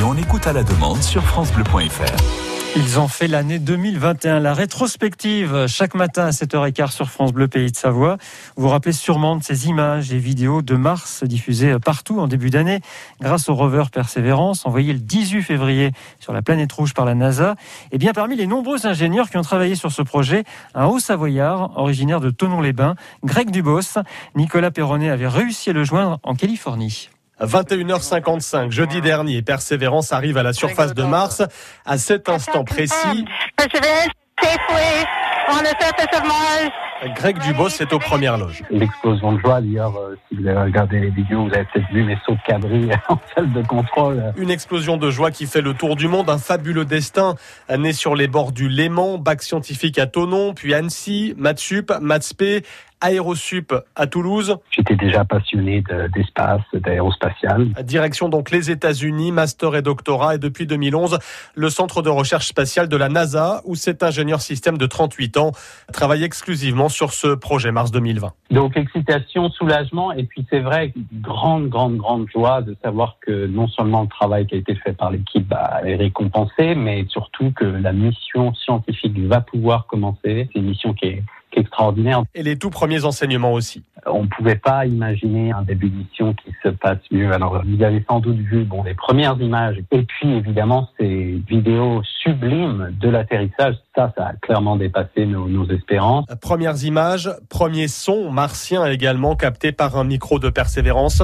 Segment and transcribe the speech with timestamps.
[0.00, 2.16] et on écoute à la demande sur francebleu.fr.
[2.74, 7.70] Ils ont fait l'année 2021, la rétrospective, chaque matin à 7h15 sur France Bleu Pays
[7.70, 8.16] de Savoie.
[8.56, 12.48] Vous vous rappelez sûrement de ces images et vidéos de Mars diffusées partout en début
[12.48, 12.80] d'année
[13.20, 17.56] grâce au rover Persévérance envoyé le 18 février sur la planète rouge par la NASA.
[17.92, 20.44] Et bien parmi les nombreux ingénieurs qui ont travaillé sur ce projet,
[20.74, 24.00] un haut savoyard originaire de Tonon-les-Bains, Greg Dubos.
[24.34, 27.10] Nicolas Perronnet avait réussi à le joindre en Californie.
[27.40, 31.42] 21h55, jeudi dernier, Persévérance arrive à la surface de Mars.
[31.86, 33.24] À cet instant précis,
[37.16, 38.62] Greg Dubos est aux premières loges.
[38.70, 42.04] L'explosion de joie, d'ailleurs, euh, si vous avez regardé les vidéos, vous avez peut-être vu
[42.04, 44.32] mes sauts de cabri en salle de contrôle.
[44.36, 47.36] Une explosion de joie qui fait le tour du monde, un fabuleux destin,
[47.74, 52.64] né sur les bords du Léman, bac scientifique à Tonon, puis Annecy, Matsup, Matspé,
[53.00, 54.56] Aérosup à Toulouse.
[54.70, 55.82] J'étais déjà passionné
[56.14, 57.68] d'espace, d'aérospatial.
[57.84, 61.18] Direction donc les États-Unis, master et doctorat, et depuis 2011,
[61.54, 65.52] le centre de recherche spatiale de la NASA, où cet ingénieur système de 38 ans
[65.92, 68.32] travaille exclusivement sur ce projet Mars 2020.
[68.50, 73.68] Donc excitation, soulagement, et puis c'est vrai, grande, grande, grande joie de savoir que non
[73.68, 77.64] seulement le travail qui a été fait par l'équipe bah, est récompensé, mais surtout que
[77.64, 80.48] la mission scientifique va pouvoir commencer.
[80.52, 81.22] C'est une mission qui est
[81.60, 82.22] extraordinaire.
[82.34, 83.84] Et les tout premiers enseignements aussi.
[84.06, 87.32] On ne pouvait pas imaginer un début de mission qui se passe mieux.
[87.32, 92.02] Alors, vous avez sans doute vu bon, les premières images et puis évidemment ces vidéos
[92.22, 93.76] sublimes de l'atterrissage.
[93.94, 96.26] Ça, ça a clairement dépassé nos, nos espérances.
[96.40, 101.22] Premières images, premiers sons martiens également captés par un micro de persévérance.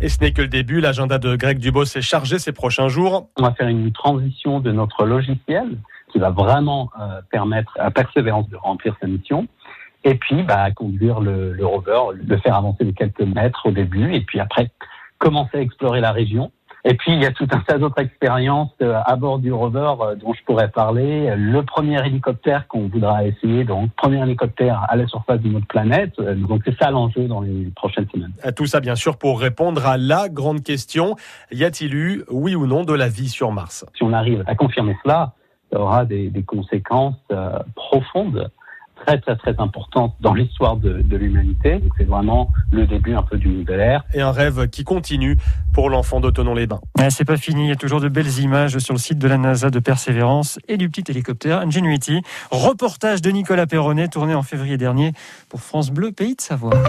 [0.00, 0.80] Et ce n'est que le début.
[0.80, 3.30] L'agenda de Greg Dubos est chargé ces prochains jours.
[3.38, 5.78] On va faire une transition de notre logiciel
[6.14, 9.48] qui va vraiment euh, permettre à Persévérance de remplir sa mission.
[10.04, 14.14] Et puis, bah, conduire le, le rover, le faire avancer de quelques mètres au début,
[14.14, 14.70] et puis après,
[15.18, 16.52] commencer à explorer la région.
[16.86, 19.94] Et puis, il y a tout un tas d'autres expériences euh, à bord du rover
[20.02, 21.34] euh, dont je pourrais parler.
[21.34, 26.20] Le premier hélicoptère qu'on voudra essayer, donc premier hélicoptère à la surface d'une autre planète.
[26.20, 28.34] Donc, c'est ça l'enjeu dans les prochaines semaines.
[28.54, 31.16] Tout ça, bien sûr, pour répondre à la grande question.
[31.50, 33.84] Y a-t-il eu, oui ou non, de la vie sur Mars?
[33.96, 35.32] Si on arrive à confirmer cela,
[35.74, 38.48] ça aura des, des conséquences euh, profondes,
[39.04, 41.80] très très très importantes dans l'histoire de, de l'humanité.
[41.98, 44.04] C'est vraiment le début un peu du nouvel ère.
[44.14, 45.36] Et un rêve qui continue
[45.72, 46.80] pour l'enfant d'Autonon-les-Bains.
[47.00, 49.26] Ah, c'est pas fini, il y a toujours de belles images sur le site de
[49.26, 52.22] la NASA de Persévérance et du petit hélicoptère Ingenuity.
[52.52, 55.12] Reportage de Nicolas Perronnet tourné en février dernier
[55.48, 56.84] pour France Bleu, Pays de Savoie.